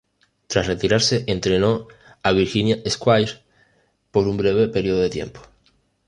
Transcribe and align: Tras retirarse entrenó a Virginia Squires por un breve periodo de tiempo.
Tras 0.47 0.65
retirarse 0.65 1.25
entrenó 1.27 1.87
a 2.23 2.31
Virginia 2.31 2.81
Squires 2.87 3.41
por 4.09 4.27
un 4.27 4.35
breve 4.35 4.67
periodo 4.67 4.99
de 5.01 5.11
tiempo. 5.11 5.41